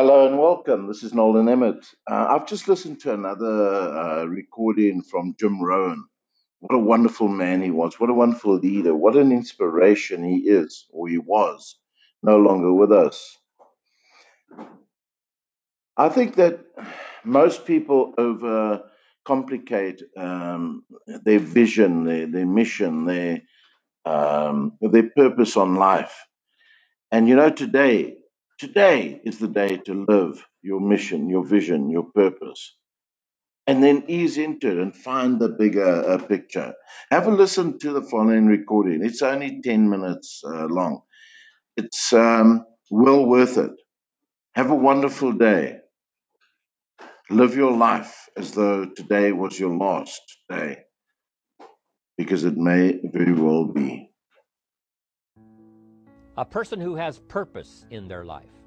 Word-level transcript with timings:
Hello 0.00 0.28
and 0.28 0.38
welcome. 0.38 0.86
This 0.86 1.02
is 1.02 1.12
Nolan 1.12 1.48
Emmett. 1.48 1.84
Uh, 2.08 2.28
I've 2.30 2.46
just 2.46 2.68
listened 2.68 3.00
to 3.00 3.12
another 3.14 3.98
uh, 3.98 4.24
recording 4.26 5.02
from 5.02 5.34
Jim 5.40 5.60
Rohn. 5.60 6.04
What 6.60 6.76
a 6.76 6.78
wonderful 6.78 7.26
man 7.26 7.62
he 7.62 7.72
was. 7.72 7.98
What 7.98 8.08
a 8.08 8.14
wonderful 8.14 8.58
leader. 8.58 8.94
What 8.94 9.16
an 9.16 9.32
inspiration 9.32 10.22
he 10.22 10.36
is, 10.48 10.86
or 10.90 11.08
he 11.08 11.18
was, 11.18 11.80
no 12.22 12.38
longer 12.38 12.72
with 12.72 12.92
us. 12.92 13.38
I 15.96 16.10
think 16.10 16.36
that 16.36 16.60
most 17.24 17.66
people 17.66 18.14
overcomplicate 18.18 20.02
um, 20.16 20.84
their 21.08 21.40
vision, 21.40 22.04
their, 22.04 22.28
their 22.28 22.46
mission, 22.46 23.04
their, 23.04 23.42
um, 24.04 24.78
their 24.80 25.10
purpose 25.10 25.56
on 25.56 25.74
life. 25.74 26.14
And 27.10 27.28
you 27.28 27.34
know, 27.34 27.50
today, 27.50 28.17
today 28.58 29.20
is 29.24 29.38
the 29.38 29.48
day 29.48 29.76
to 29.76 30.04
live 30.08 30.44
your 30.62 30.80
mission, 30.80 31.30
your 31.30 31.44
vision, 31.44 31.90
your 31.90 32.04
purpose, 32.14 32.74
and 33.66 33.82
then 33.82 34.04
ease 34.08 34.36
into 34.38 34.70
it 34.70 34.78
and 34.78 34.94
find 34.94 35.38
the 35.38 35.48
bigger 35.48 35.84
uh, 35.84 36.18
picture. 36.18 36.74
Have 37.10 37.26
a 37.26 37.30
listen 37.30 37.78
to 37.80 37.92
the 37.92 38.02
following 38.02 38.46
recording. 38.46 39.04
It's 39.04 39.22
only 39.22 39.60
10 39.62 39.88
minutes 39.88 40.42
uh, 40.44 40.66
long. 40.66 41.02
It's 41.76 42.12
um, 42.12 42.64
well 42.90 43.24
worth 43.24 43.58
it. 43.58 43.70
Have 44.54 44.70
a 44.70 44.74
wonderful 44.74 45.32
day. 45.32 45.78
Live 47.30 47.54
your 47.54 47.76
life 47.76 48.28
as 48.36 48.52
though 48.52 48.86
today 48.86 49.32
was 49.32 49.60
your 49.60 49.76
last 49.76 50.22
day, 50.48 50.78
because 52.16 52.44
it 52.44 52.56
may 52.56 53.00
very 53.04 53.34
well 53.34 53.66
be. 53.66 54.10
A 56.38 56.44
person 56.44 56.80
who 56.80 56.94
has 56.94 57.18
purpose 57.28 57.84
in 57.90 58.08
their 58.08 58.24
life. 58.24 58.57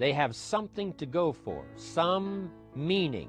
They 0.00 0.14
have 0.14 0.34
something 0.34 0.94
to 0.94 1.04
go 1.04 1.30
for, 1.30 1.62
some 1.76 2.50
meaning. 2.74 3.28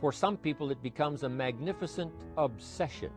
For 0.00 0.10
some 0.10 0.38
people, 0.38 0.70
it 0.70 0.82
becomes 0.82 1.22
a 1.22 1.28
magnificent 1.28 2.14
obsession. 2.38 3.10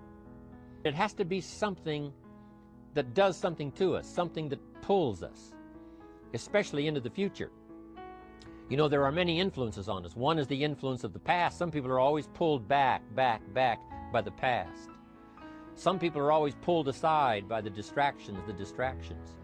It 0.84 0.94
has 0.94 1.14
to 1.14 1.24
be 1.24 1.40
something 1.40 2.12
that 2.96 3.14
does 3.14 3.38
something 3.38 3.72
to 3.74 3.96
us, 3.96 4.06
something 4.06 4.50
that 4.50 4.60
pulls 4.82 5.24
us, 5.24 5.54
especially 6.34 6.88
into 6.88 7.00
the 7.00 7.10
future. 7.10 7.50
You 8.68 8.76
know, 8.76 8.90
there 8.90 9.06
are 9.06 9.12
many 9.12 9.40
influences 9.40 9.88
on 9.88 10.06
us. 10.06 10.18
One 10.18 10.38
is 10.38 10.48
the 10.48 10.62
influence 10.62 11.06
of 11.06 11.14
the 11.14 11.20
past. 11.20 11.58
Some 11.58 11.72
people 11.72 11.90
are 11.90 12.00
always 12.00 12.28
pulled 12.28 12.68
back, 12.68 13.02
back, 13.16 13.42
back 13.54 13.80
by 14.12 14.20
the 14.20 14.32
past. 14.32 14.90
Some 15.76 15.98
people 15.98 16.20
are 16.20 16.34
always 16.34 16.56
pulled 16.56 16.90
aside 16.90 17.48
by 17.48 17.62
the 17.62 17.70
distractions, 17.70 18.40
the 18.46 18.52
distractions. 18.52 19.38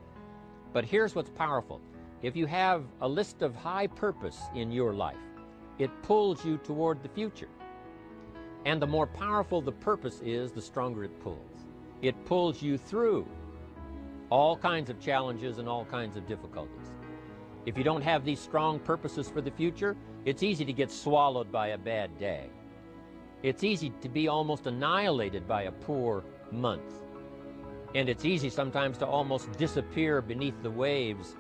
But 0.73 0.83
here's 0.83 1.15
what's 1.15 1.29
powerful 1.29 1.79
if 2.25 2.35
you 2.35 2.47
have 2.47 2.83
a 3.01 3.07
list 3.07 3.43
of 3.43 3.55
high 3.55 3.85
purpose 3.85 4.41
in 4.55 4.71
your 4.71 4.95
life, 4.95 5.15
it 5.77 5.91
pulls 6.01 6.43
you 6.43 6.57
toward 6.57 7.03
the 7.03 7.09
future. 7.09 7.49
And 8.65 8.81
the 8.81 8.87
more 8.87 9.05
powerful 9.05 9.61
the 9.61 9.71
purpose 9.71 10.21
is, 10.25 10.51
the 10.51 10.61
stronger 10.61 11.03
it 11.03 11.19
pulls. 11.19 11.67
It 12.01 12.15
pulls 12.25 12.63
you 12.63 12.79
through 12.79 13.27
all 14.31 14.57
kinds 14.57 14.89
of 14.89 14.99
challenges 14.99 15.59
and 15.59 15.69
all 15.69 15.85
kinds 15.85 16.17
of 16.17 16.25
difficulties. 16.25 16.95
If 17.67 17.77
you 17.77 17.83
don't 17.83 18.01
have 18.01 18.25
these 18.25 18.39
strong 18.39 18.79
purposes 18.79 19.29
for 19.29 19.41
the 19.41 19.51
future, 19.51 19.95
it's 20.25 20.41
easy 20.41 20.65
to 20.65 20.73
get 20.73 20.89
swallowed 20.89 21.51
by 21.51 21.67
a 21.67 21.77
bad 21.77 22.17
day. 22.17 22.49
It's 23.43 23.63
easy 23.63 23.91
to 24.01 24.09
be 24.09 24.29
almost 24.29 24.65
annihilated 24.65 25.47
by 25.47 25.63
a 25.63 25.71
poor 25.71 26.23
month. 26.51 27.03
And 27.93 28.09
it's 28.09 28.25
easy 28.25 28.49
sometimes 28.49 28.97
to 28.97 29.05
almost 29.05 29.51
disappear 29.59 30.23
beneath 30.23 30.59
the 30.63 30.71
waves 30.71 31.35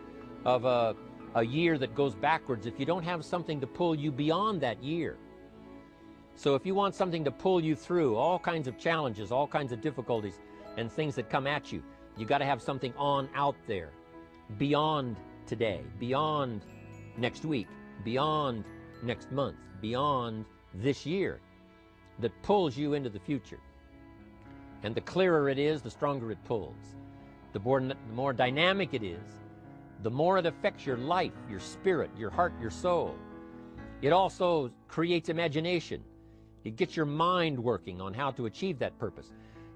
of 0.45 0.65
a, 0.65 0.95
a 1.35 1.43
year 1.43 1.77
that 1.77 1.95
goes 1.95 2.15
backwards 2.15 2.65
if 2.65 2.79
you 2.79 2.85
don't 2.85 3.03
have 3.03 3.25
something 3.25 3.59
to 3.59 3.67
pull 3.67 3.95
you 3.95 4.11
beyond 4.11 4.61
that 4.61 4.81
year. 4.83 5.17
So 6.35 6.55
if 6.55 6.65
you 6.65 6.75
want 6.75 6.95
something 6.95 7.23
to 7.23 7.31
pull 7.31 7.61
you 7.61 7.75
through 7.75 8.15
all 8.15 8.37
kinds 8.37 8.67
of 8.67 8.77
challenges, 8.77 9.31
all 9.31 9.47
kinds 9.47 9.71
of 9.71 9.81
difficulties, 9.81 10.39
and 10.77 10.91
things 10.91 11.15
that 11.15 11.29
come 11.29 11.47
at 11.47 11.71
you, 11.71 11.81
you 12.17 12.25
got 12.25 12.39
to 12.39 12.45
have 12.45 12.61
something 12.61 12.93
on 12.97 13.29
out 13.33 13.55
there 13.67 13.91
beyond 14.57 15.17
today, 15.45 15.81
beyond 15.99 16.65
next 17.17 17.45
week, 17.45 17.67
beyond 18.03 18.65
next 19.01 19.31
month, 19.31 19.57
beyond 19.81 20.45
this 20.73 21.05
year 21.05 21.39
that 22.19 22.31
pulls 22.43 22.77
you 22.77 22.93
into 22.93 23.09
the 23.09 23.19
future. 23.19 23.59
And 24.83 24.93
the 24.93 25.01
clearer 25.01 25.49
it 25.49 25.57
is, 25.57 25.81
the 25.81 25.89
stronger 25.89 26.31
it 26.31 26.43
pulls. 26.45 26.75
The 27.53 27.59
more, 27.59 27.79
the 27.79 27.95
more 28.13 28.33
dynamic 28.33 28.93
it 28.93 29.03
is, 29.03 29.44
the 30.05 30.11
more 30.11 30.37
it 30.37 30.45
affects 30.45 30.85
your 30.85 30.97
life, 30.97 31.31
your 31.49 31.59
spirit, 31.59 32.11
your 32.15 32.29
heart, 32.29 32.53
your 32.61 32.69
soul. 32.69 33.15
It 34.03 34.13
also 34.13 34.69
creates 34.87 35.29
imagination. 35.29 36.03
It 36.63 36.75
gets 36.75 36.95
your 36.95 37.07
mind 37.07 37.57
working 37.57 37.99
on 37.99 38.13
how 38.13 38.29
to 38.33 38.45
achieve 38.45 38.77
that 38.77 38.95
purpose. 38.99 39.31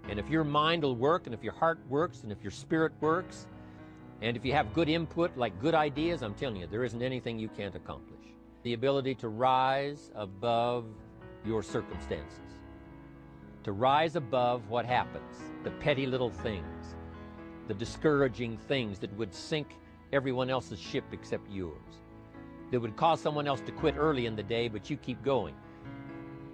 And 0.07 0.19
if 0.19 0.29
your 0.29 0.43
mind 0.43 0.83
will 0.83 0.95
work, 0.95 1.25
and 1.25 1.33
if 1.33 1.43
your 1.43 1.53
heart 1.53 1.79
works, 1.89 2.21
and 2.21 2.31
if 2.31 2.43
your 2.43 2.51
spirit 2.51 2.91
works, 3.01 3.47
and 4.21 4.37
if 4.37 4.45
you 4.45 4.53
have 4.53 4.71
good 4.75 4.87
input, 4.87 5.35
like 5.35 5.59
good 5.59 5.73
ideas, 5.73 6.21
I'm 6.21 6.35
telling 6.35 6.57
you, 6.57 6.67
there 6.67 6.83
isn't 6.83 7.01
anything 7.01 7.39
you 7.39 7.49
can't 7.49 7.73
accomplish. 7.73 8.27
The 8.61 8.73
ability 8.73 9.15
to 9.15 9.29
rise 9.29 10.11
above 10.13 10.85
your 11.43 11.63
circumstances, 11.63 12.51
to 13.63 13.71
rise 13.71 14.15
above 14.15 14.69
what 14.69 14.85
happens, 14.85 15.37
the 15.63 15.71
petty 15.71 16.05
little 16.05 16.29
things, 16.29 16.95
the 17.67 17.73
discouraging 17.73 18.57
things 18.67 18.99
that 18.99 19.11
would 19.17 19.33
sink 19.33 19.69
everyone 20.11 20.49
else's 20.49 20.79
ship 20.79 21.03
except 21.11 21.49
yours. 21.51 21.77
That 22.71 22.79
would 22.79 22.95
cause 22.95 23.19
someone 23.19 23.47
else 23.47 23.61
to 23.61 23.71
quit 23.71 23.95
early 23.97 24.25
in 24.25 24.35
the 24.35 24.43
day, 24.43 24.67
but 24.67 24.89
you 24.89 24.97
keep 24.97 25.23
going. 25.23 25.55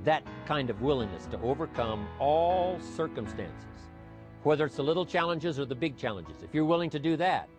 That 0.03 0.23
kind 0.45 0.69
of 0.69 0.81
willingness 0.81 1.25
to 1.27 1.39
overcome 1.41 2.07
all 2.19 2.79
circumstances, 2.79 3.89
whether 4.43 4.65
it's 4.65 4.75
the 4.77 4.83
little 4.83 5.05
challenges 5.05 5.59
or 5.59 5.65
the 5.65 5.75
big 5.75 5.97
challenges. 5.97 6.41
If 6.41 6.53
you're 6.53 6.65
willing 6.65 6.89
to 6.91 6.99
do 6.99 7.17
that, 7.17 7.49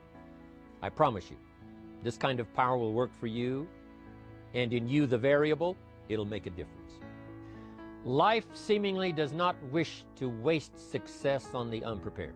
I 0.83 0.89
promise 0.89 1.31
you, 1.31 1.37
this 2.03 2.17
kind 2.17 2.41
of 2.41 2.53
power 2.55 2.77
will 2.77 2.93
work 2.93 3.11
for 3.19 3.27
you, 3.27 3.67
and 4.55 4.73
in 4.73 4.89
you, 4.89 5.07
the 5.07 5.19
variable, 5.19 5.77
it'll 6.09 6.25
make 6.25 6.47
a 6.47 6.51
difference. 6.51 6.93
Life 8.05 8.47
seemingly 8.55 9.11
does 9.11 9.33
not 9.33 9.57
wish 9.73 10.05
to 10.17 10.29
waste 10.29 10.91
success 10.91 11.49
on 11.53 11.71
the 11.71 11.83
unprepared. 11.83 12.35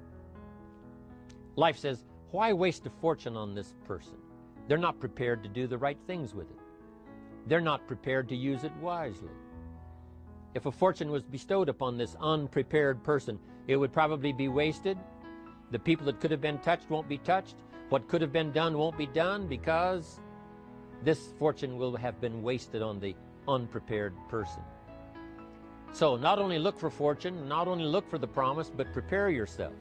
Life 1.55 1.79
says, 1.79 2.05
why 2.33 2.53
waste 2.53 2.87
a 2.87 2.91
fortune 2.91 3.37
on 3.37 3.55
this 3.55 3.75
person? 3.85 4.17
They're 4.69 4.79
not 4.79 5.01
prepared 5.01 5.43
to 5.43 5.49
do 5.49 5.67
the 5.67 5.79
right 5.79 5.99
things 6.07 6.35
with 6.35 6.49
it. 6.51 6.59
They're 7.47 7.61
not 7.61 7.89
prepared 7.89 8.29
to 8.29 8.37
use 8.37 8.63
it 8.63 8.73
wisely. 8.81 9.33
If 10.55 10.67
a 10.67 10.73
fortune 10.73 11.11
was 11.11 11.25
bestowed 11.25 11.69
upon 11.69 11.97
this 11.97 12.17
unprepared 12.21 13.03
person, 13.03 13.39
it 13.67 13.77
would 13.77 13.93
probably 13.93 14.33
be 14.33 14.49
wasted. 14.49 14.97
The 15.73 15.79
people 15.79 16.07
that 16.07 16.21
could 16.21 16.31
have 16.31 16.41
been 16.41 16.59
touched 16.59 16.89
won't 16.89 17.09
be 17.09 17.19
touched. 17.19 17.57
What 17.89 18.09
could 18.09 18.21
have 18.21 18.33
been 18.33 18.53
done 18.53 18.79
won't 18.79 18.97
be 18.97 19.07
done 19.07 19.49
because 19.49 20.21
this 21.03 21.33
fortune 21.39 21.79
will 21.79 21.97
have 21.97 22.21
been 22.21 22.43
wasted 22.43 22.83
on 22.83 23.01
the 23.01 23.17
unprepared 23.49 24.15
person. 24.29 24.63
So 25.93 26.17
not 26.17 26.39
only 26.39 26.61
look 26.61 26.79
for 26.79 26.91
fortune, 26.91 27.49
not 27.49 27.67
only 27.67 27.85
look 27.85 28.09
for 28.09 28.19
the 28.19 28.29
promise, 28.29 28.71
but 28.71 28.93
prepare 28.93 29.31
yourself 29.31 29.75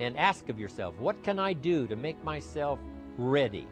and 0.00 0.16
ask 0.16 0.48
of 0.48 0.58
yourself, 0.58 0.98
what 0.98 1.22
can 1.22 1.38
I 1.38 1.52
do 1.52 1.86
to 1.86 1.94
make 1.94 2.22
myself 2.24 2.78
ready? 3.18 3.68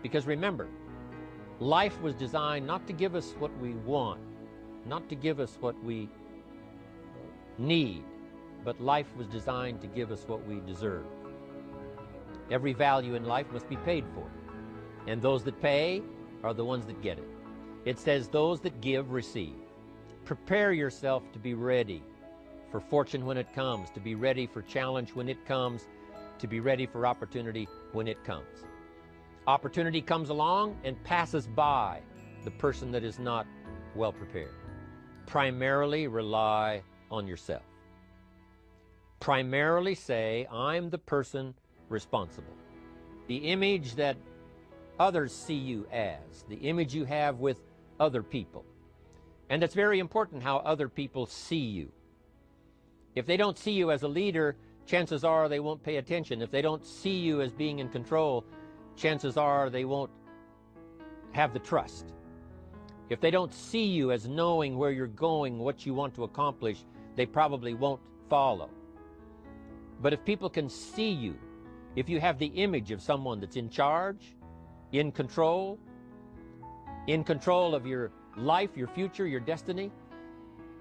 Because 0.00 0.26
remember, 0.26 0.68
life 1.58 2.00
was 2.00 2.14
designed 2.14 2.66
not 2.66 2.86
to 2.86 2.92
give 2.92 3.16
us 3.16 3.34
what 3.40 3.50
we 3.58 3.74
want, 3.74 4.20
not 4.86 5.08
to 5.08 5.16
give 5.16 5.40
us 5.40 5.58
what 5.60 5.74
we 5.82 6.08
need, 7.58 8.04
but 8.64 8.80
life 8.80 9.08
was 9.16 9.26
designed 9.26 9.80
to 9.80 9.88
give 9.88 10.12
us 10.12 10.24
what 10.28 10.46
we 10.46 10.60
deserve. 10.60 11.04
Every 12.50 12.72
value 12.72 13.14
in 13.14 13.24
life 13.24 13.46
must 13.52 13.68
be 13.68 13.76
paid 13.76 14.04
for, 14.14 14.26
and 15.08 15.20
those 15.20 15.42
that 15.44 15.60
pay 15.60 16.00
are 16.44 16.54
the 16.54 16.64
ones 16.64 16.86
that 16.86 17.02
get 17.02 17.18
it. 17.18 17.28
It 17.84 17.98
says, 17.98 18.28
Those 18.28 18.60
that 18.60 18.80
give 18.80 19.10
receive. 19.10 19.56
Prepare 20.24 20.72
yourself 20.72 21.24
to 21.32 21.38
be 21.38 21.54
ready 21.54 22.02
for 22.70 22.80
fortune 22.80 23.24
when 23.24 23.36
it 23.36 23.52
comes, 23.54 23.90
to 23.90 24.00
be 24.00 24.14
ready 24.14 24.46
for 24.46 24.62
challenge 24.62 25.14
when 25.14 25.28
it 25.28 25.44
comes, 25.46 25.88
to 26.38 26.46
be 26.46 26.60
ready 26.60 26.86
for 26.86 27.06
opportunity 27.06 27.68
when 27.92 28.06
it 28.06 28.22
comes. 28.24 28.64
Opportunity 29.46 30.02
comes 30.02 30.28
along 30.28 30.76
and 30.84 31.02
passes 31.04 31.46
by 31.46 32.00
the 32.44 32.50
person 32.52 32.90
that 32.92 33.02
is 33.02 33.18
not 33.18 33.46
well 33.94 34.12
prepared. 34.12 34.54
Primarily 35.26 36.06
rely 36.06 36.82
on 37.10 37.26
yourself. 37.26 37.62
Primarily 39.20 39.94
say, 39.94 40.46
I'm 40.52 40.90
the 40.90 40.98
person 40.98 41.54
responsible. 41.88 42.52
The 43.26 43.36
image 43.36 43.94
that 43.96 44.16
others 44.98 45.34
see 45.34 45.54
you 45.54 45.86
as, 45.92 46.44
the 46.48 46.56
image 46.56 46.94
you 46.94 47.04
have 47.04 47.38
with 47.38 47.60
other 47.98 48.22
people. 48.22 48.64
And 49.50 49.62
it's 49.62 49.74
very 49.74 49.98
important 49.98 50.42
how 50.42 50.58
other 50.58 50.88
people 50.88 51.26
see 51.26 51.56
you. 51.56 51.90
If 53.18 53.26
they 53.26 53.36
don't 53.36 53.58
see 53.58 53.72
you 53.72 53.90
as 53.90 54.04
a 54.04 54.08
leader, 54.08 54.54
chances 54.86 55.24
are 55.24 55.48
they 55.48 55.58
won't 55.58 55.82
pay 55.82 55.96
attention. 55.96 56.40
If 56.40 56.52
they 56.52 56.62
don't 56.62 56.86
see 56.86 57.18
you 57.18 57.40
as 57.40 57.50
being 57.50 57.80
in 57.80 57.88
control, 57.88 58.44
chances 58.94 59.36
are 59.36 59.70
they 59.70 59.84
won't 59.84 60.12
have 61.32 61.52
the 61.52 61.58
trust. 61.58 62.14
If 63.10 63.20
they 63.20 63.32
don't 63.32 63.52
see 63.52 63.86
you 63.86 64.12
as 64.12 64.28
knowing 64.28 64.78
where 64.78 64.92
you're 64.92 65.08
going, 65.08 65.58
what 65.58 65.84
you 65.84 65.94
want 65.94 66.14
to 66.14 66.22
accomplish, 66.22 66.84
they 67.16 67.26
probably 67.26 67.74
won't 67.74 68.00
follow. 68.30 68.70
But 70.00 70.12
if 70.12 70.24
people 70.24 70.48
can 70.48 70.68
see 70.68 71.10
you, 71.10 71.36
if 71.96 72.08
you 72.08 72.20
have 72.20 72.38
the 72.38 72.52
image 72.54 72.92
of 72.92 73.02
someone 73.02 73.40
that's 73.40 73.56
in 73.56 73.68
charge, 73.68 74.36
in 74.92 75.10
control, 75.10 75.76
in 77.08 77.24
control 77.24 77.74
of 77.74 77.84
your 77.84 78.12
life, 78.36 78.76
your 78.76 78.86
future, 78.86 79.26
your 79.26 79.40
destiny, 79.40 79.90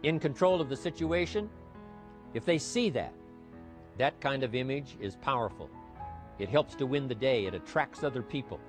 in 0.04 0.20
control 0.20 0.62
of 0.62 0.70
the 0.70 0.78
situation, 0.78 1.50
if 2.38 2.46
they 2.46 2.60
see 2.60 2.92
that, 2.92 3.14
that 3.98 4.22
kind 4.22 4.44
of 4.44 4.54
image 4.54 4.96
is 5.02 5.16
powerful. 5.16 5.72
It 6.38 6.50
helps 6.50 6.76
to 6.76 6.86
win 6.86 7.08
the 7.08 7.16
day. 7.16 7.48
It 7.48 7.56
attracts 7.56 8.04
other 8.04 8.22
people. 8.22 8.60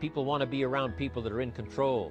People 0.00 0.24
want 0.24 0.40
to 0.40 0.48
be 0.48 0.64
around 0.64 0.96
people 0.96 1.22
that 1.22 1.32
are 1.32 1.40
in 1.40 1.52
control, 1.52 2.10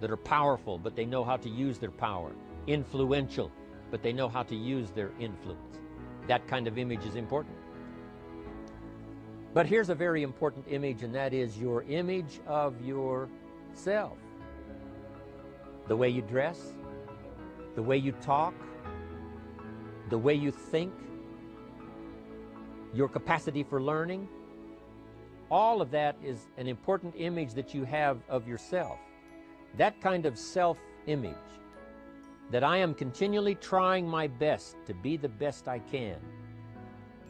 that 0.00 0.08
are 0.08 0.16
powerful, 0.16 0.78
but 0.78 0.94
they 0.94 1.04
know 1.04 1.24
how 1.24 1.36
to 1.36 1.48
use 1.48 1.78
their 1.78 1.90
power, 1.90 2.30
influential, 2.68 3.50
but 3.90 4.00
they 4.00 4.12
know 4.12 4.28
how 4.28 4.44
to 4.44 4.54
use 4.54 4.92
their 4.92 5.10
influence. 5.18 5.80
That 6.28 6.46
kind 6.46 6.68
of 6.68 6.78
image 6.78 7.04
is 7.04 7.16
important. 7.16 7.56
But 9.52 9.66
here's 9.66 9.88
a 9.88 9.96
very 9.96 10.22
important 10.22 10.64
image, 10.70 11.02
and 11.02 11.12
that 11.16 11.34
is 11.34 11.58
your 11.58 11.82
image 11.88 12.38
of 12.46 12.80
yourself. 12.86 14.16
The 15.88 15.96
way 15.96 16.08
you 16.08 16.22
dress, 16.22 16.72
the 17.74 17.82
way 17.82 17.96
you 17.96 18.12
talk, 18.12 18.54
the 20.08 20.18
way 20.18 20.34
you 20.34 20.50
think, 20.50 20.92
your 22.94 23.08
capacity 23.08 23.62
for 23.62 23.82
learning, 23.82 24.28
all 25.50 25.80
of 25.80 25.90
that 25.90 26.16
is 26.22 26.48
an 26.56 26.66
important 26.66 27.14
image 27.16 27.54
that 27.54 27.74
you 27.74 27.84
have 27.84 28.18
of 28.28 28.46
yourself. 28.46 28.98
That 29.76 30.00
kind 30.00 30.26
of 30.26 30.38
self 30.38 30.78
image, 31.06 31.34
that 32.50 32.64
I 32.64 32.78
am 32.78 32.94
continually 32.94 33.54
trying 33.54 34.06
my 34.06 34.26
best 34.26 34.76
to 34.86 34.94
be 34.94 35.16
the 35.16 35.28
best 35.28 35.68
I 35.68 35.78
can. 35.78 36.16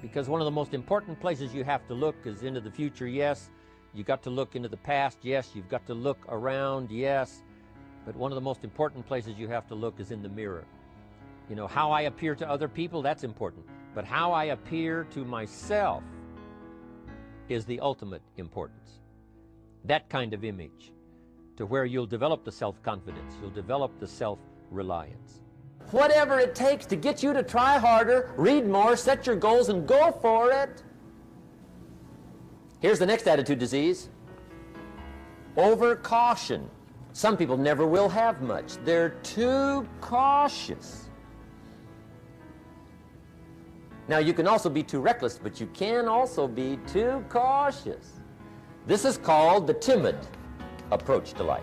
Because 0.00 0.28
one 0.28 0.40
of 0.40 0.44
the 0.44 0.52
most 0.52 0.74
important 0.74 1.20
places 1.20 1.52
you 1.52 1.64
have 1.64 1.86
to 1.88 1.94
look 1.94 2.14
is 2.24 2.42
into 2.42 2.60
the 2.60 2.70
future, 2.70 3.08
yes. 3.08 3.50
you've 3.94 4.06
got 4.06 4.22
to 4.22 4.30
look 4.30 4.54
into 4.54 4.68
the 4.68 4.76
past, 4.76 5.18
yes. 5.22 5.50
You've 5.54 5.68
got 5.68 5.84
to 5.86 5.94
look 5.94 6.18
around, 6.28 6.90
yes. 6.90 7.42
But 8.06 8.14
one 8.14 8.30
of 8.30 8.36
the 8.36 8.40
most 8.40 8.62
important 8.62 9.06
places 9.06 9.36
you 9.36 9.48
have 9.48 9.66
to 9.68 9.74
look 9.74 9.98
is 9.98 10.12
in 10.12 10.22
the 10.22 10.28
mirror. 10.28 10.64
You 11.48 11.56
know, 11.56 11.66
how 11.66 11.90
I 11.90 12.02
appear 12.02 12.34
to 12.34 12.48
other 12.48 12.68
people, 12.68 13.02
that's 13.02 13.24
important. 13.24 13.64
But 13.94 14.04
how 14.04 14.32
I 14.32 14.44
appear 14.44 15.04
to 15.12 15.24
myself 15.24 16.02
is 17.48 17.64
the 17.64 17.80
ultimate 17.80 18.22
importance. 18.36 19.00
That 19.84 20.08
kind 20.10 20.34
of 20.34 20.44
image, 20.44 20.92
to 21.56 21.64
where 21.64 21.84
you'll 21.84 22.06
develop 22.06 22.44
the 22.44 22.52
self 22.52 22.82
confidence, 22.82 23.34
you'll 23.40 23.50
develop 23.50 23.98
the 23.98 24.06
self 24.06 24.38
reliance. 24.70 25.40
Whatever 25.90 26.38
it 26.38 26.54
takes 26.54 26.84
to 26.86 26.96
get 26.96 27.22
you 27.22 27.32
to 27.32 27.42
try 27.42 27.78
harder, 27.78 28.30
read 28.36 28.66
more, 28.66 28.94
set 28.94 29.26
your 29.26 29.36
goals, 29.36 29.70
and 29.70 29.86
go 29.86 30.12
for 30.20 30.52
it. 30.52 30.82
Here's 32.80 32.98
the 32.98 33.06
next 33.06 33.26
attitude 33.26 33.58
disease 33.58 34.10
over 35.56 35.96
caution. 35.96 36.70
Some 37.12 37.36
people 37.36 37.56
never 37.56 37.86
will 37.86 38.08
have 38.08 38.42
much, 38.42 38.76
they're 38.84 39.10
too 39.22 39.88
cautious. 40.00 41.07
Now, 44.08 44.18
you 44.18 44.32
can 44.32 44.46
also 44.46 44.70
be 44.70 44.82
too 44.82 45.00
reckless, 45.00 45.38
but 45.38 45.60
you 45.60 45.66
can 45.68 46.08
also 46.08 46.48
be 46.48 46.78
too 46.86 47.22
cautious. 47.28 48.20
This 48.86 49.04
is 49.04 49.18
called 49.18 49.66
the 49.66 49.74
timid 49.74 50.16
approach 50.90 51.34
to 51.34 51.42
life. 51.42 51.62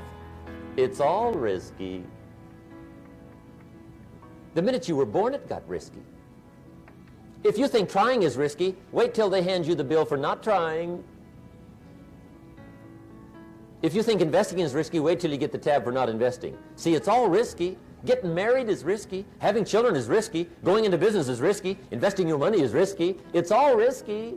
It's 0.77 0.99
all 0.99 1.33
risky. 1.33 2.03
The 4.53 4.61
minute 4.61 4.87
you 4.87 4.95
were 4.95 5.07
born, 5.07 5.33
it 5.33 5.49
got 5.49 5.67
risky. 5.67 6.03
If 7.43 7.57
you 7.57 7.67
think 7.67 7.89
trying 7.89 8.23
is 8.23 8.37
risky, 8.37 8.75
wait 8.91 9.13
till 9.13 9.29
they 9.29 9.41
hand 9.41 9.65
you 9.65 9.73
the 9.73 9.83
bill 9.83 10.05
for 10.05 10.17
not 10.17 10.43
trying. 10.43 11.03
If 13.81 13.93
you 13.93 14.03
think 14.03 14.21
investing 14.21 14.59
is 14.59 14.73
risky, 14.73 14.99
wait 14.99 15.19
till 15.19 15.31
you 15.31 15.37
get 15.37 15.51
the 15.51 15.57
tab 15.57 15.83
for 15.83 15.91
not 15.91 16.09
investing. 16.09 16.57
See, 16.75 16.93
it's 16.95 17.07
all 17.07 17.27
risky. 17.27 17.77
Getting 18.05 18.35
married 18.35 18.69
is 18.69 18.83
risky. 18.83 19.25
Having 19.39 19.65
children 19.65 19.95
is 19.95 20.07
risky. 20.07 20.47
Going 20.63 20.85
into 20.85 20.97
business 20.97 21.27
is 21.27 21.41
risky. 21.41 21.79
Investing 21.89 22.27
your 22.27 22.37
money 22.37 22.61
is 22.61 22.71
risky. 22.71 23.17
It's 23.33 23.51
all 23.51 23.75
risky. 23.75 24.35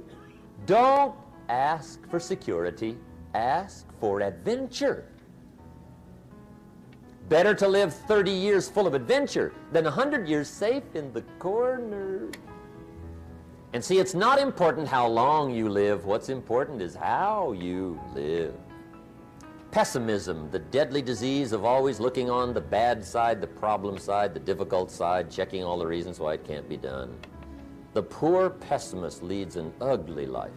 Don't 0.65 1.15
ask 1.51 2.09
for 2.09 2.19
security. 2.19 2.97
Ask 3.35 3.87
for 4.01 4.23
adventure. 4.23 5.05
Better 7.29 7.55
to 7.55 7.69
live 7.69 7.93
30 7.93 8.31
years 8.31 8.71
full 8.71 8.87
of 8.87 8.95
adventure 8.95 9.53
than 9.71 9.85
100 9.85 10.27
years 10.27 10.49
safe 10.49 10.85
in 10.95 11.13
the 11.13 11.21
corner. 11.39 12.31
And 13.75 13.85
see, 13.85 13.99
it's 13.99 14.15
not 14.15 14.39
important 14.39 14.89
how 14.89 15.07
long 15.07 15.51
you 15.51 15.69
live. 15.69 16.07
What's 16.07 16.31
important 16.31 16.81
is 16.81 16.95
how 16.95 17.53
you 17.53 18.01
live. 18.15 18.55
Pessimism, 19.71 20.51
the 20.51 20.59
deadly 20.59 21.03
disease 21.03 21.53
of 21.53 21.65
always 21.65 22.01
looking 22.01 22.31
on 22.31 22.55
the 22.55 22.61
bad 22.61 23.05
side, 23.05 23.41
the 23.41 23.47
problem 23.47 23.99
side, 23.99 24.33
the 24.33 24.41
difficult 24.41 24.91
side, 24.91 25.31
checking 25.31 25.63
all 25.63 25.79
the 25.79 25.87
reasons 25.87 26.19
why 26.19 26.33
it 26.35 26.45
can't 26.45 26.67
be 26.69 26.79
done. 26.79 27.15
The 27.93 28.03
poor 28.03 28.49
pessimist 28.49 29.23
leads 29.23 29.57
an 29.57 29.73
ugly 29.81 30.25
life. 30.25 30.51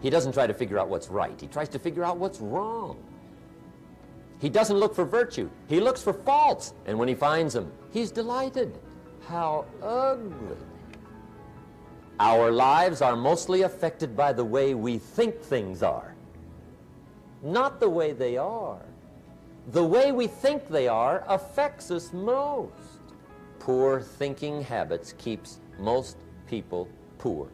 He 0.00 0.08
doesn't 0.08 0.32
try 0.32 0.46
to 0.46 0.54
figure 0.54 0.78
out 0.78 0.88
what's 0.88 1.08
right. 1.08 1.40
He 1.40 1.48
tries 1.48 1.68
to 1.70 1.80
figure 1.80 2.04
out 2.04 2.16
what's 2.16 2.40
wrong. 2.40 3.02
He 4.38 4.48
doesn't 4.48 4.76
look 4.76 4.94
for 4.94 5.04
virtue. 5.04 5.50
He 5.66 5.80
looks 5.80 6.00
for 6.00 6.12
faults. 6.12 6.74
And 6.86 6.96
when 6.96 7.08
he 7.08 7.14
finds 7.14 7.54
them, 7.54 7.72
he's 7.90 8.12
delighted. 8.12 8.78
How 9.26 9.64
ugly. 9.82 10.56
Our 12.20 12.52
lives 12.52 13.02
are 13.02 13.16
mostly 13.16 13.62
affected 13.62 14.16
by 14.16 14.32
the 14.32 14.44
way 14.44 14.74
we 14.74 14.98
think 14.98 15.40
things 15.40 15.82
are 15.82 16.14
not 17.42 17.80
the 17.80 17.88
way 17.88 18.12
they 18.12 18.36
are. 18.36 18.80
The 19.72 19.84
way 19.84 20.12
we 20.12 20.26
think 20.26 20.68
they 20.68 20.88
are 20.88 21.24
affects 21.28 21.90
us 21.90 22.12
most. 22.12 22.72
Poor 23.58 24.00
thinking 24.00 24.62
habits 24.62 25.12
keeps 25.18 25.60
most 25.78 26.16
people 26.46 26.88
poor. 27.18 27.48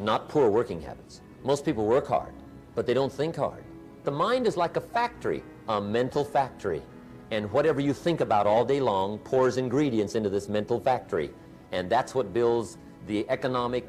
Not 0.00 0.28
poor 0.28 0.50
working 0.50 0.80
habits. 0.80 1.20
Most 1.44 1.64
people 1.64 1.86
work 1.86 2.06
hard, 2.06 2.34
but 2.74 2.86
they 2.86 2.94
don't 2.94 3.12
think 3.12 3.36
hard. 3.36 3.62
The 4.02 4.10
mind 4.10 4.46
is 4.46 4.56
like 4.56 4.76
a 4.76 4.80
factory, 4.80 5.42
a 5.68 5.80
mental 5.80 6.24
factory. 6.24 6.82
And 7.30 7.50
whatever 7.52 7.80
you 7.80 7.94
think 7.94 8.20
about 8.20 8.46
all 8.46 8.64
day 8.64 8.80
long 8.80 9.18
pours 9.18 9.56
ingredients 9.56 10.14
into 10.14 10.28
this 10.28 10.48
mental 10.48 10.80
factory. 10.80 11.30
And 11.72 11.88
that's 11.88 12.14
what 12.14 12.32
builds 12.32 12.76
the 13.06 13.28
economic, 13.28 13.88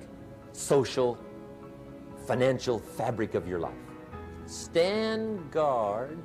social, 0.52 1.18
financial 2.28 2.80
fabric 2.80 3.36
of 3.36 3.48
your 3.48 3.60
life. 3.60 3.85
Stand 4.48 5.52
guard 5.52 6.20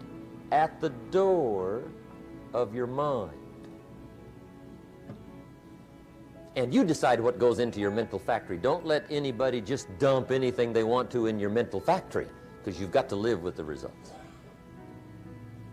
at 0.52 0.80
the 0.80 0.90
door 1.10 1.82
of 2.52 2.74
your 2.74 2.86
mind. 2.86 3.32
And 6.56 6.74
you 6.74 6.84
decide 6.84 7.20
what 7.20 7.38
goes 7.38 7.58
into 7.60 7.80
your 7.80 7.90
mental 7.90 8.18
factory. 8.18 8.58
Don't 8.58 8.84
let 8.84 9.06
anybody 9.08 9.60
just 9.60 9.86
dump 9.98 10.30
anything 10.30 10.72
they 10.72 10.84
want 10.84 11.10
to 11.12 11.26
in 11.26 11.38
your 11.38 11.48
mental 11.48 11.80
factory 11.80 12.26
because 12.58 12.78
you've 12.78 12.90
got 12.90 13.08
to 13.08 13.16
live 13.16 13.42
with 13.42 13.56
the 13.56 13.64
results. 13.64 14.12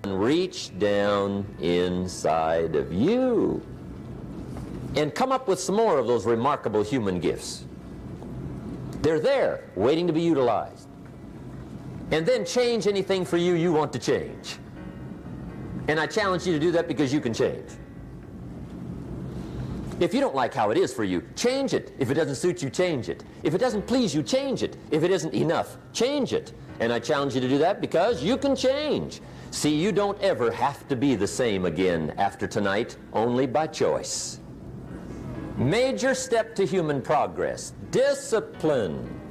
And 0.04 0.22
reach 0.22 0.77
down 0.80 1.46
inside 1.60 2.75
of 2.75 2.94
you 2.94 3.62
and 4.96 5.13
come 5.13 5.32
up 5.32 5.48
with 5.48 5.60
some 5.60 5.75
more 5.75 5.98
of 6.00 6.08
those 6.08 6.25
remarkable 6.25 6.84
human 6.84 7.20
gifts. 7.20 7.66
They're 9.01 9.20
there, 9.20 9.66
waiting 9.75 10.08
to 10.08 10.13
be 10.13 10.22
utilized 10.22 10.87
and 12.11 12.25
then 12.25 12.45
change 12.45 12.87
anything 12.87 13.25
for 13.25 13.37
you 13.37 13.53
you 13.53 13.73
want 13.73 13.91
to 13.93 13.99
change. 13.99 14.57
And 15.87 15.99
I 15.99 16.07
challenge 16.07 16.45
you 16.45 16.53
to 16.53 16.59
do 16.59 16.71
that 16.71 16.87
because 16.87 17.13
you 17.13 17.19
can 17.19 17.33
change. 17.33 17.69
If 19.99 20.13
you 20.13 20.19
don't 20.19 20.35
like 20.35 20.53
how 20.53 20.69
it 20.69 20.77
is 20.77 20.93
for 20.93 21.03
you, 21.03 21.23
change 21.35 21.73
it. 21.73 21.93
If 21.97 22.11
it 22.11 22.13
doesn't 22.13 22.35
suit 22.35 22.61
you, 22.61 22.69
change 22.69 23.09
it. 23.09 23.23
If 23.41 23.55
it 23.55 23.57
doesn't 23.57 23.87
please 23.87 24.13
you, 24.13 24.21
change 24.21 24.61
it. 24.61 24.77
If 24.91 25.03
it 25.03 25.09
isn't 25.09 25.33
enough, 25.33 25.77
change 25.91 26.33
it. 26.33 26.53
And 26.79 26.93
I 26.93 26.99
challenge 26.99 27.33
you 27.33 27.41
to 27.41 27.49
do 27.49 27.57
that 27.57 27.81
because 27.81 28.23
you 28.23 28.37
can 28.37 28.55
change. 28.55 29.21
See, 29.49 29.73
you 29.73 29.91
don't 29.91 30.19
ever 30.21 30.51
have 30.51 30.87
to 30.89 30.95
be 30.95 31.15
the 31.15 31.27
same 31.27 31.65
again 31.65 32.13
after 32.17 32.45
tonight, 32.45 32.95
only 33.13 33.47
by 33.47 33.65
choice. 33.65 34.39
Major 35.57 36.13
step 36.13 36.53
to 36.55 36.65
human 36.65 37.01
progress, 37.01 37.73
discipline. 37.89 39.26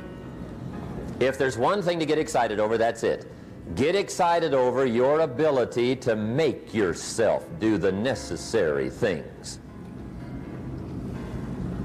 If 1.20 1.38
there's 1.38 1.56
one 1.56 1.82
thing 1.82 1.98
to 1.98 2.06
get 2.06 2.18
excited 2.18 2.60
over, 2.60 2.76
that's 2.76 3.02
it. 3.02 3.30
Get 3.74 3.94
excited 3.94 4.54
over 4.54 4.86
your 4.86 5.20
ability 5.20 5.96
to 5.96 6.14
make 6.14 6.72
yourself 6.72 7.46
do 7.58 7.78
the 7.78 7.90
necessary 7.90 8.90
things. 8.90 9.58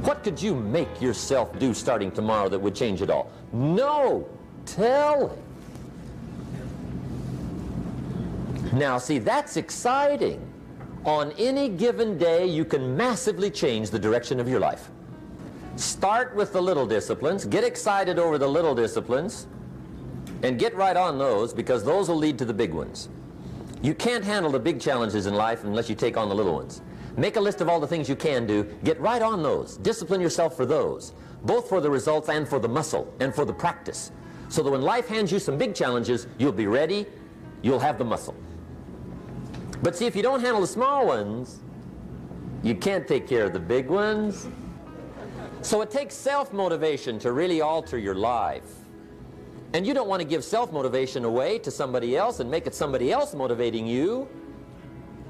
What 0.01 0.23
could 0.23 0.41
you 0.41 0.55
make 0.55 1.01
yourself 1.01 1.57
do 1.59 1.73
starting 1.73 2.11
tomorrow 2.11 2.49
that 2.49 2.59
would 2.59 2.75
change 2.75 3.01
it 3.01 3.09
all? 3.09 3.31
No 3.53 4.27
telling. 4.65 5.41
Now, 8.73 8.97
see, 8.97 9.19
that's 9.19 9.57
exciting. 9.57 10.47
On 11.05 11.31
any 11.33 11.69
given 11.69 12.17
day, 12.17 12.45
you 12.45 12.63
can 12.63 12.95
massively 12.95 13.49
change 13.49 13.89
the 13.89 13.99
direction 13.99 14.39
of 14.39 14.47
your 14.47 14.59
life. 14.59 14.89
Start 15.75 16.35
with 16.35 16.53
the 16.53 16.61
little 16.61 16.85
disciplines, 16.85 17.45
get 17.45 17.63
excited 17.63 18.19
over 18.19 18.37
the 18.37 18.47
little 18.47 18.75
disciplines, 18.75 19.47
and 20.43 20.59
get 20.59 20.75
right 20.75 20.97
on 20.97 21.17
those 21.17 21.53
because 21.53 21.83
those 21.83 22.09
will 22.09 22.17
lead 22.17 22.37
to 22.39 22.45
the 22.45 22.53
big 22.53 22.73
ones. 22.73 23.09
You 23.81 23.95
can't 23.95 24.23
handle 24.23 24.51
the 24.51 24.59
big 24.59 24.79
challenges 24.79 25.25
in 25.25 25.33
life 25.33 25.63
unless 25.63 25.89
you 25.89 25.95
take 25.95 26.17
on 26.17 26.29
the 26.29 26.35
little 26.35 26.53
ones. 26.53 26.81
Make 27.17 27.35
a 27.35 27.41
list 27.41 27.61
of 27.61 27.69
all 27.69 27.79
the 27.79 27.87
things 27.87 28.07
you 28.07 28.15
can 28.15 28.45
do, 28.45 28.63
get 28.83 28.99
right 28.99 29.21
on 29.21 29.41
those, 29.43 29.77
discipline 29.77 30.21
yourself 30.21 30.55
for 30.55 30.65
those, 30.65 31.13
both 31.43 31.67
for 31.67 31.81
the 31.81 31.89
results 31.89 32.29
and 32.29 32.47
for 32.47 32.59
the 32.59 32.69
muscle 32.69 33.11
and 33.19 33.33
for 33.33 33.45
the 33.45 33.53
practice. 33.53 34.11
So 34.49 34.61
that 34.63 34.69
when 34.69 34.81
life 34.81 35.07
hands 35.07 35.31
you 35.31 35.39
some 35.39 35.57
big 35.57 35.73
challenges, 35.73 36.27
you'll 36.37 36.51
be 36.51 36.67
ready, 36.67 37.05
you'll 37.61 37.79
have 37.79 37.97
the 37.97 38.05
muscle. 38.05 38.35
But 39.81 39.95
see, 39.95 40.05
if 40.05 40.15
you 40.15 40.21
don't 40.21 40.41
handle 40.41 40.61
the 40.61 40.67
small 40.67 41.07
ones, 41.07 41.59
you 42.61 42.75
can't 42.75 43.07
take 43.07 43.27
care 43.27 43.45
of 43.45 43.53
the 43.53 43.59
big 43.59 43.87
ones. 43.87 44.47
So 45.61 45.81
it 45.81 45.91
takes 45.91 46.15
self-motivation 46.15 47.19
to 47.19 47.31
really 47.31 47.61
alter 47.61 47.97
your 47.97 48.15
life. 48.15 48.63
And 49.73 49.85
you 49.85 49.93
don't 49.93 50.07
want 50.07 50.21
to 50.21 50.27
give 50.27 50.43
self-motivation 50.43 51.23
away 51.23 51.59
to 51.59 51.71
somebody 51.71 52.17
else 52.17 52.39
and 52.39 52.49
make 52.49 52.67
it 52.67 52.75
somebody 52.75 53.11
else 53.11 53.33
motivating 53.33 53.87
you. 53.87 54.27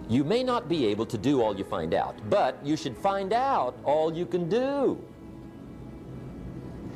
You 0.10 0.24
may 0.24 0.44
not 0.44 0.68
be 0.68 0.88
able 0.88 1.06
to 1.06 1.18
do 1.18 1.42
all 1.42 1.56
you 1.56 1.64
find 1.64 1.94
out, 1.94 2.18
but 2.30 2.58
you 2.66 2.76
should 2.76 2.98
find 2.98 3.34
out 3.34 3.78
all 3.84 4.14
you 4.14 4.26
can 4.26 4.50
do. 4.50 5.00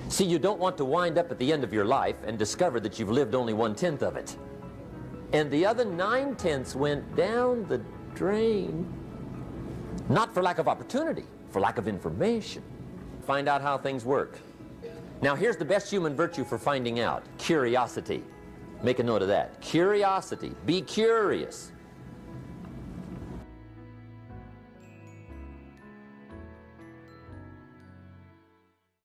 See, 0.10 0.26
you 0.26 0.40
don't 0.40 0.60
want 0.60 0.78
to 0.78 0.86
wind 0.86 1.18
up 1.18 1.32
at 1.32 1.38
the 1.38 1.52
end 1.52 1.64
of 1.64 1.74
your 1.74 1.86
life 1.86 2.16
and 2.26 2.38
discover 2.38 2.80
that 2.80 3.00
you've 3.00 3.12
lived 3.12 3.36
only 3.36 3.54
one-tenth 3.54 4.02
of 4.02 4.16
it. 4.16 4.36
And 5.34 5.52
the 5.52 5.66
other 5.66 5.86
nine-tenths 5.86 6.76
went 6.76 7.16
down 7.16 7.68
the 7.68 7.82
drain. 8.14 8.92
Not 10.10 10.34
for 10.34 10.42
lack 10.42 10.58
of 10.58 10.68
opportunity, 10.68 11.26
for 11.50 11.60
lack 11.60 11.78
of 11.78 11.88
information. 11.88 12.64
Find 13.26 13.48
out 13.48 13.62
how 13.62 13.78
things 13.78 14.06
work. 14.06 14.38
Now 15.22 15.36
here's 15.36 15.58
the 15.58 15.66
best 15.66 15.90
human 15.90 16.16
virtue 16.16 16.44
for 16.44 16.60
finding 16.60 17.00
out. 17.00 17.24
Curiosity. 17.40 18.24
Make 18.84 19.00
a 19.00 19.04
note 19.04 19.24
of 19.24 19.28
that. 19.30 19.60
Curiosity. 19.62 20.54
Be 20.66 20.82
curious. 20.82 21.72